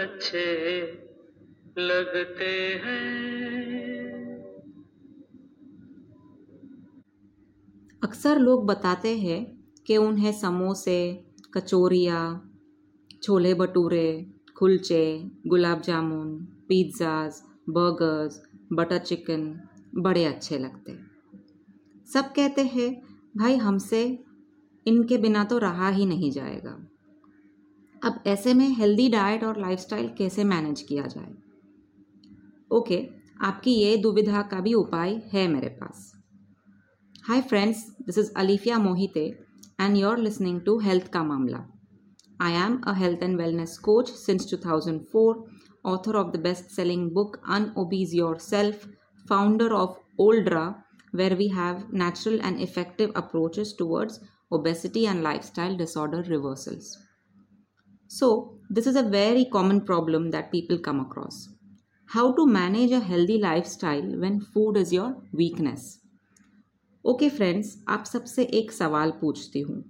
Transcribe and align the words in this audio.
अच्छे 0.00 0.44
लगते 1.78 2.50
हैं। 2.84 3.40
अक्सर 8.02 8.38
लोग 8.38 8.66
बताते 8.66 9.16
हैं 9.18 9.40
कि 9.86 9.96
उन्हें 9.96 10.32
समोसे, 10.32 11.24
कचोरिया, 11.54 12.20
छोले 13.22 13.54
भटूरे 13.54 14.26
कुलचे 14.56 15.30
gulab 15.46 15.80
jamun, 15.80 16.28
pizzas, 16.68 17.42
burgers, 17.70 18.42
butter 18.72 18.98
chicken 18.98 19.42
बड़े 19.94 20.24
अच्छे 20.24 20.58
लगते 20.58 20.96
सब 22.12 22.32
कहते 22.32 22.62
हैं, 22.64 22.90
भाई 23.36 23.56
हमसे 23.56 24.02
इनके 24.86 25.18
बिना 25.18 25.44
तो 25.44 25.58
रहा 25.58 25.88
ही 25.88 26.06
नहीं 26.06 26.30
जाएगा। 26.30 26.89
अब 28.02 28.22
ऐसे 28.26 28.52
में 28.54 28.68
हेल्दी 28.68 29.08
डाइट 29.08 29.42
और 29.44 29.58
लाइफस्टाइल 29.60 30.08
कैसे 30.18 30.44
मैनेज 30.44 30.80
किया 30.82 31.06
जाए? 31.06 31.32
ओके 32.70 32.98
आपकी 33.42 33.72
ये 33.72 33.96
दुविधा 33.96 34.42
का 34.42 34.60
भी 34.60 34.72
उपाय 34.74 35.10
है 35.32 35.46
मेरे 35.48 35.68
पास। 35.80 36.12
Hi 37.24 37.40
friends 37.40 37.84
this 38.06 38.18
is 38.18 38.30
Alifia 38.36 38.78
Mohite 38.78 39.24
and 39.80 39.96
you 39.96 40.08
are 40.08 40.18
listening 40.18 40.60
to 40.60 40.78
health 40.78 41.08
का 41.08 41.22
मामला। 41.22 41.64
I 42.40 42.52
am 42.62 42.80
a 42.80 42.92
health 42.92 43.22
and 43.22 43.36
wellness 43.40 43.76
coach 43.78 44.10
since 44.10 44.48
2004, 44.54 45.34
author 45.84 46.16
of 46.16 46.32
the 46.32 46.40
best 46.40 46.74
selling 46.76 47.10
book 47.10 47.36
unobese 47.78 48.14
yourself 48.38 48.88
founder 49.26 49.72
of 49.72 50.22
Oldra 50.22 50.64
where 51.14 51.34
we 51.34 51.48
have 51.50 51.84
natural 51.94 52.40
and 52.40 52.60
effective 52.60 53.12
approaches 53.16 53.74
towards 53.78 54.20
obesity 54.52 55.04
and 55.04 55.22
lifestyle 55.44 55.76
disorder 55.76 56.24
reversals 56.28 56.96
So, 58.10 58.58
this 58.68 58.88
is 58.88 58.96
a 58.96 59.04
very 59.04 59.44
common 59.44 59.82
problem 59.82 60.32
that 60.32 60.50
people 60.50 60.78
come 60.78 60.98
across. 60.98 61.48
How 62.08 62.32
to 62.32 62.44
manage 62.44 62.90
a 62.90 62.98
healthy 63.00 63.38
lifestyle 63.38 64.18
when 64.18 64.40
food 64.40 64.76
is 64.76 64.92
your 64.92 65.10
weakness? 65.32 65.84
Okay 67.04 67.26
okay 67.26 67.36
friends 67.36 67.72
आप 67.88 68.04
सबसे 68.06 68.44
एक 68.54 68.72
सवाल 68.72 69.10
पूछती 69.20 69.60
हूँ 69.60 69.82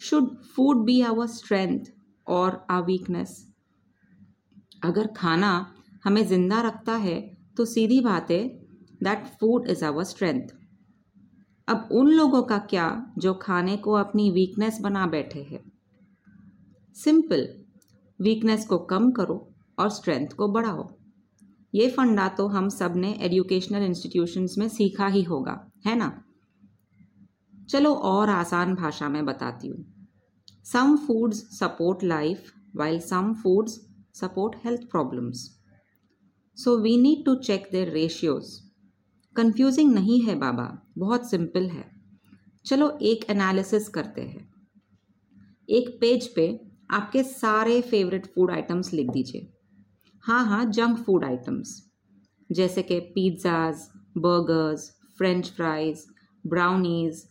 should 0.00 0.30
food 0.56 0.84
be 0.86 1.00
our 1.02 1.26
strength 1.26 1.92
और 2.26 2.60
our 2.70 2.82
weakness 2.84 3.36
अगर 4.84 5.12
खाना 5.16 5.54
हमें 6.04 6.26
ज़िंदा 6.26 6.60
रखता 6.62 6.96
है 7.06 7.20
तो 7.56 7.64
सीधी 7.66 8.00
बात 8.00 8.30
है 8.30 8.42
that 9.02 9.26
food 9.40 9.68
is 9.70 9.84
our 9.84 10.04
strength 10.06 10.56
अब 11.68 11.88
उन 11.92 12.10
लोगों 12.12 12.42
का 12.42 12.58
क्या 12.70 12.90
जो 13.18 13.34
खाने 13.42 13.76
को 13.86 13.92
अपनी 13.98 14.30
वीकनेस 14.32 14.78
बना 14.82 15.06
बैठे 15.06 15.42
हैं 15.42 15.67
सिंपल 17.04 17.46
वीकनेस 18.20 18.66
को 18.66 18.78
कम 18.78 19.10
करो 19.10 19.36
और 19.78 19.88
स्ट्रेंथ 19.88 20.28
को 20.28 20.48
बढ़ाओ। 20.48 20.88
ये 21.74 21.88
फंडा 21.90 22.28
तो 22.28 22.46
हम 22.48 22.68
सबने 22.68 23.12
एजुकेशनल 23.20 23.82
इंस्टीट्यूशंस 23.82 24.54
में 24.58 24.68
सीखा 24.68 25.06
ही 25.06 25.22
होगा, 25.22 25.70
है 25.86 25.96
ना? 25.96 26.24
चलो 27.70 27.94
और 27.94 28.30
आसान 28.30 28.74
भाषा 28.74 29.08
में 29.08 29.24
बताती 29.26 29.68
हूँ। 29.68 29.84
Some 30.64 30.96
foods 30.96 31.38
support 31.58 32.04
life 32.04 32.52
while 32.76 33.00
some 33.00 33.34
foods 33.34 33.80
support 34.18 34.54
health 34.64 34.84
problems. 34.92 35.40
So 36.58 36.72
we 36.82 36.92
need 36.96 37.20
to 37.26 37.32
check 37.40 37.66
their 37.70 37.90
ratios. 37.92 38.48
Confusing 39.36 39.92
नहीं 39.94 40.20
है 40.20 40.34
बाबा, 40.34 40.64
बहुत 40.98 41.30
सिंपल 41.30 41.68
है। 41.68 41.84
चलो 42.64 42.90
एक 43.02 43.24
एनालिसिस 43.30 43.88
करते 43.88 44.20
हैं। 44.20 44.48
एक 45.68 45.98
पेज 46.00 46.26
पे 46.34 46.46
आपके 46.90 47.22
सारे 47.22 47.80
फेवरेट 47.80 48.26
फ़ूड 48.26 48.50
आइटम्स 48.50 48.92
लिख 48.92 49.10
दीजिए। 49.10 49.48
हाँ 50.24 50.44
हाँ 50.46 50.64
जंक 50.66 50.98
फ़ूड 50.98 51.24
आइटम्स 51.24 51.80
जैसे 52.50 52.82
कि 52.82 53.00
pizzas 53.14 53.88
burgers 54.18 54.90
french 55.18 55.50
fries 55.56 56.04
brownies 56.44 57.22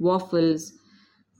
waffles 0.00 0.70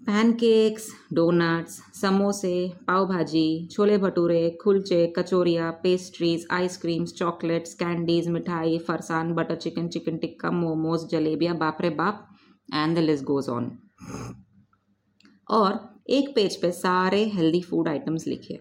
pancakes 0.01 0.87
donuts 1.13 1.81
समोसे 2.01 2.73
पाव 2.87 3.07
भाजी, 3.07 3.69
छोले 3.73 3.99
भटूरे 3.99 4.49
कुलचे 4.63 5.07
कचोरिया 5.19 5.71
pastries 5.83 6.47
ice creams 6.51 7.13
chocolates 7.15 7.75
candies 7.75 8.29
मिठाई, 8.29 8.79
farsan 8.79 9.33
butter 9.35 9.57
chicken 9.57 9.89
chicken 9.89 10.17
tikka 10.19 10.51
momos 10.51 11.09
जलेबिया 11.11 11.55
बापरे 11.55 11.91
बाप 11.93 12.27
and 12.75 12.97
the 12.97 13.01
list 13.01 13.25
goes 13.25 13.49
on 13.49 13.71
और 15.49 15.79
एक 16.11 16.35
पेज 16.35 16.57
पे 16.57 16.71
सारे 16.73 17.25
हेल्दी 17.29 17.61
फ़ूड 17.63 17.89
आइटम्स 17.89 18.27
लिखिए। 18.27 18.61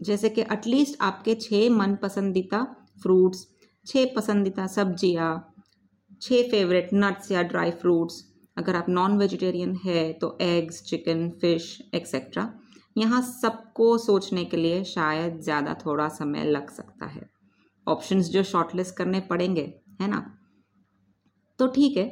जैसे 0.00 0.28
कि 0.28 0.40
एटलीस्ट 0.42 0.96
आपके 1.00 1.34
छः 1.34 1.68
मन 1.70 1.94
पसंदीदा 1.96 2.62
फ्रूट्स 3.02 3.46
छः 3.86 4.12
पसंदीदा 4.16 4.66
सब्ज़ियाँ 4.66 5.30
छः 6.22 6.50
फेवरेट 6.50 6.90
नट्स 6.94 7.30
या 7.32 7.42
ड्राई 7.42 7.70
फ्रूट्स 7.72 8.22
अगर 8.56 8.76
आप 8.76 8.88
नॉन 8.88 9.16
वेजिटेरियन 9.18 9.74
है 9.84 10.12
तो 10.12 10.36
एग्स 10.40 10.82
चिकन 10.82 11.28
फ़िश 11.40 11.78
एक्सेट्रा 11.94 12.52
यहाँ 12.96 13.20
सबको 13.22 13.96
सोचने 13.98 14.44
के 14.44 14.56
लिए 14.56 14.82
शायद 14.84 15.40
ज़्यादा 15.40 15.74
थोड़ा 15.76 16.08
समय 16.10 16.44
लग 16.46 16.70
सकता 16.70 17.06
है। 17.06 17.28
ऑप्शंस 17.86 18.28
जो 18.30 18.42
शॉर्टलिस्ट 18.42 18.96
करने 18.96 19.20
पड़ेंगे, 19.20 19.62
है 20.00 20.08
ना? 20.08 20.20
तो 21.58 21.66
ठीक 21.66 21.96
है, 21.96 22.04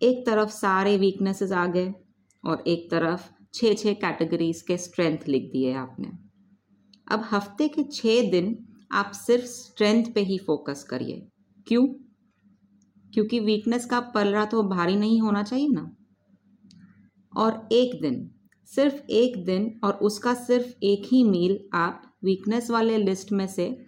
एक 0.00 0.24
तरफ़ 0.26 0.50
सारे 0.50 0.96
वीकनेसेस 0.96 1.52
आ 1.52 1.66
गए 1.66 1.92
और 2.44 2.64
एक 2.66 2.90
तरफ़ 2.90 3.28
छः 3.54 3.74
छः 3.74 3.92
कैटेगरीज 3.92 4.62
के 4.62 4.76
स्ट्रेंथ 4.76 5.18
लिख 5.28 5.50
दिए 5.52 5.72
आपने। 5.72 6.08
अब 7.10 7.24
हफ़्ते 7.30 7.68
के 7.68 7.82
छः 7.82 8.30
दिन 8.30 8.64
आप 8.92 9.12
सिर्फ़ 9.12 9.44
स्ट्रेंथ 9.44 10.04
पे 10.14 10.20
ही 10.20 10.38
फोकस 10.38 10.84
करिए। 10.84 11.28
क्यों? 11.66 11.86
क्योंकि 13.14 13.40
वीकनेस 13.40 13.86
का 13.86 14.00
पलड़ा 14.00 14.44
तो 14.44 14.62
भारी 14.62 14.96
नहीं 14.96 15.20
होना 15.20 15.42
चाहिए 15.42 15.68
ना। 15.68 15.96
और 17.36 17.68
एक 17.72 18.00
दिन, 18.02 18.30
सिर्फ़ 18.66 19.10
एक 19.10 19.44
दिन 19.44 19.80
और 19.84 19.92
उसका 19.92 20.34
सिर्फ़ 20.34 20.74
एक 20.82 21.02
ही 21.04 21.24
मील 21.24 21.58
आप 21.74 22.02
वीकनेस 22.24 22.70
वाले 22.70 22.98
लिस्ट 22.98 23.32
में 23.32 23.46
से 23.46 23.84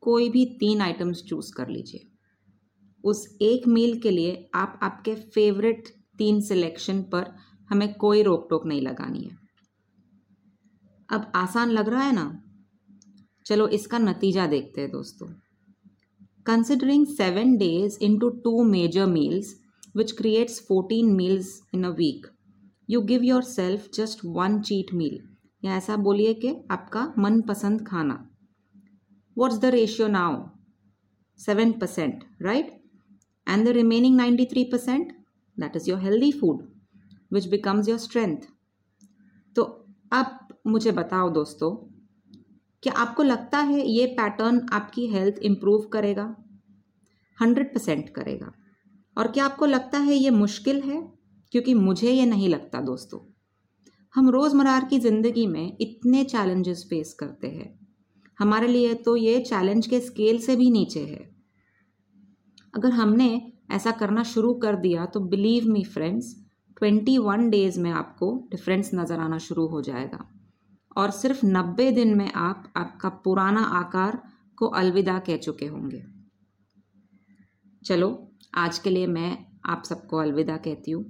कोई 0.00 0.28
भी 0.28 0.44
तीन 0.44 0.80
आइटम्स 0.80 1.22
चूज़ 1.22 1.52
कर 1.54 1.68
लीजिए। 1.68 2.06
उस 3.04 3.38
एक 3.42 3.66
मील 3.66 4.00
के 4.00 4.10
लिए 4.10 4.50
आप 4.54 4.80
आपके 4.82 5.14
फेवरेट 5.14 5.88
तीन 6.18 6.40
सिलेक्शन 6.40 7.02
पर 7.02 7.34
हमें 7.70 7.92
कोई 7.94 8.22
रोक 8.22 8.46
टोक 8.50 8.66
नहीं 8.66 8.80
लगानी 8.82 9.22
है। 9.22 9.36
अब 11.08 11.30
आसान 11.34 11.70
लग 11.70 11.88
रहा 11.88 12.02
है 12.02 12.12
ना? 12.12 12.26
चलो 13.46 13.66
इसका 13.68 13.98
नतीजा 13.98 14.46
देखते 14.46 14.80
हैं 14.80 14.90
दोस्तों। 14.90 15.26
Considering 16.46 17.06
seven 17.06 17.56
days 17.56 17.98
in 18.02 18.18
two 18.18 18.28
two 18.44 18.62
major 18.64 19.06
meals 19.06 19.54
which 19.96 20.12
creates 20.12 20.60
fourteen 20.60 21.14
meals 21.16 21.60
in 21.74 21.84
a 21.84 21.90
week 21.98 22.26
you 22.88 23.00
give 23.02 23.22
your 23.22 23.42
self 23.42 23.88
just 23.94 24.24
one 24.26 24.60
cheat 24.60 24.92
meal 24.94 25.18
या 25.62 25.76
ऐसा 25.76 25.96
बोलिए 25.96 26.34
कि 26.34 26.54
आपका 26.70 27.12
मनपसंद 27.18 27.86
खाना। 27.86 28.16
What's 29.36 29.58
the 29.58 29.64
ratio 29.74 30.08
now 30.08 30.42
seven 31.40 31.72
percent 31.72 32.24
right 32.42 32.72
and 33.46 33.64
the 33.66 33.68
remaining 33.76 34.16
ninety 34.16 34.44
three 34.46 34.64
percent 34.64 35.12
that 35.58 35.76
is 35.76 35.90
your 35.90 36.00
healthy 36.00 36.30
food 36.32 36.62
which 37.34 37.50
becomes 37.50 37.88
your 37.88 37.98
strength 37.98 38.46
तो 39.56 39.62
अब 40.12 40.38
मुझे 40.66 40.92
बताओ 40.92 41.28
दोस्तों, 41.30 41.70
क्या 42.82 42.92
आपको 42.94 43.22
लगता 43.22 43.58
है 43.60 43.86
ये 43.88 44.06
पैटर्न 44.16 44.60
आपकी 44.72 45.06
हेल्थ 45.08 45.38
इम्प्रूव 45.42 45.88
करेगा? 45.92 46.24
हंड्रेड 47.38 47.72
परसेंट 47.74 48.08
करेगा। 48.08 48.52
और 49.16 49.28
क्या 49.28 49.44
आपको 49.44 49.66
लगता 49.66 49.98
है 49.98 50.14
ये 50.14 50.30
मुश्किल 50.32 50.80
है? 50.82 51.00
क्योंकि 51.52 51.74
मुझे 51.74 52.12
ये 52.12 52.26
नहीं 52.26 52.48
लगता 52.48 52.80
दोस्तों। 52.82 53.18
हम 54.14 54.28
रोज़मर्रा 54.30 54.78
की 54.80 54.98
ज़िंदगी 55.00 55.46
में 55.46 55.76
इतने 55.80 56.24
चैलेंजेस 56.24 56.86
फेस 56.90 57.14
करते 57.14 57.48
हैं। 57.48 57.68
हमारे 58.38 58.68
लिए 58.68 58.94
तो 58.96 59.16
ये 59.16 59.38
चैलेंज 59.40 59.86
के 59.86 60.00
स्केल 60.00 60.38
से 60.38 60.56
भी 60.56 60.70
नीचे 60.70 61.00
है। 61.00 61.28
अगर 62.74 62.92
हमने 62.92 63.30
ऐसा 63.72 63.90
करना 63.92 64.22
शुरू 64.24 64.54
कर 64.54 64.76
दिया 64.76 65.06
तो 65.06 65.20
believe 65.20 65.68
me 65.68 65.84
friends 65.84 66.34
twenty 66.76 67.16
one 67.18 67.48
days 67.50 67.80
में 67.80 67.90
आपको 67.92 68.32
डिफरेंस 68.50 68.90
नज़र 68.94 69.18
आना 69.18 69.38
शुरू 69.38 69.66
हो 69.66 69.80
जाएगा। 69.82 70.24
और 70.96 71.10
सिर्फ़ 71.10 71.44
नब्बे 71.46 71.90
दिन 71.92 72.16
में 72.16 72.30
आप, 72.32 72.72
आपका 72.76 73.08
पुराना 73.24 73.60
आकार 73.74 74.20
को 74.58 74.66
अलविदा 74.74 75.18
कह 75.18 75.36
चुके 75.36 75.66
होंगे। 75.66 76.02
चलो, 77.82 78.08
आज 78.54 78.78
के 78.78 78.90
लिए 78.90 79.06
मैं 79.06 79.36
आप 79.66 79.82
सबको 79.84 80.16
अलविदा 80.16 80.56
कहती 80.56 80.90
हूँ 80.90 81.04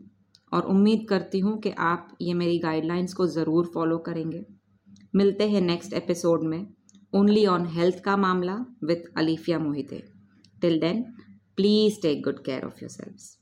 और 0.52 0.66
उम्मीद 0.66 1.06
करती 1.08 1.38
हूँ 1.38 1.58
कि 1.61 1.70
आप 1.70 2.16
ये 2.20 2.34
मेरी 2.34 2.58
गाइडलाइंस 2.58 3.14
को 3.14 3.26
ज़रूर 3.26 3.70
फॉलो 3.75 3.99
करेंगे। 3.99 4.44
मिलते 5.14 5.49
हैं 5.50 5.61
नेक्स्ट 5.61 5.93
एपिसोड 5.93 6.43
में। 6.43 6.66
ओनली 7.12 7.44
ऑन 7.46 7.66
हेल्थ 7.66 8.02
का 8.05 8.16
मामला 8.16 8.55
with 8.84 9.12
Alifia 9.16 9.58
Mohite 9.58 10.02
till 10.62 10.78
then 10.81 11.02
please 11.56 12.00
take 12.02 12.22
good 12.22 12.44
care 12.44 12.64
of 12.64 12.78
yourselves 12.90 13.37